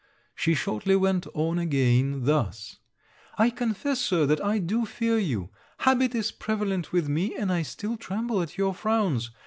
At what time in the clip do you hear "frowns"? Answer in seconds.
8.73-9.29